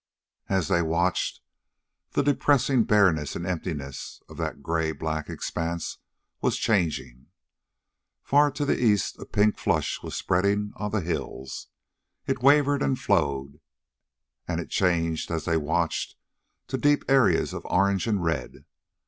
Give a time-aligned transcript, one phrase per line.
[0.49, 1.41] And as they watched,
[2.13, 5.99] the depressing bareness and emptiness of that gray black expanse
[6.41, 7.27] was changing.
[8.23, 11.67] Far to the east a pink flush was spreading on the hills.
[12.25, 13.59] It wavered and flowed,
[14.47, 16.15] and it changed, as they watched,
[16.69, 18.65] to deep areas of orange and red.